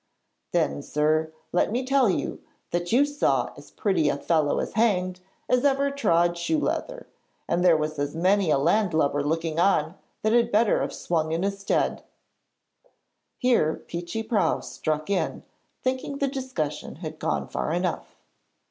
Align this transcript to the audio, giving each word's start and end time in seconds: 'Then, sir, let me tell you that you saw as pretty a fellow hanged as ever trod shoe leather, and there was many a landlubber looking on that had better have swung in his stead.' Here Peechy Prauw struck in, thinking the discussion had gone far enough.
'Then, 0.51 0.81
sir, 0.81 1.31
let 1.51 1.71
me 1.71 1.85
tell 1.85 2.09
you 2.09 2.41
that 2.71 2.91
you 2.91 3.05
saw 3.05 3.51
as 3.55 3.69
pretty 3.69 4.09
a 4.09 4.17
fellow 4.17 4.59
hanged 4.73 5.19
as 5.47 5.63
ever 5.63 5.91
trod 5.91 6.35
shoe 6.39 6.57
leather, 6.59 7.05
and 7.47 7.63
there 7.63 7.77
was 7.77 8.15
many 8.15 8.49
a 8.49 8.57
landlubber 8.57 9.23
looking 9.23 9.59
on 9.59 9.95
that 10.23 10.33
had 10.33 10.51
better 10.51 10.81
have 10.81 10.91
swung 10.91 11.31
in 11.33 11.43
his 11.43 11.59
stead.' 11.59 12.01
Here 13.37 13.75
Peechy 13.75 14.23
Prauw 14.27 14.63
struck 14.63 15.07
in, 15.11 15.43
thinking 15.83 16.17
the 16.17 16.27
discussion 16.27 16.95
had 16.95 17.19
gone 17.19 17.47
far 17.47 17.71
enough. 17.71 18.15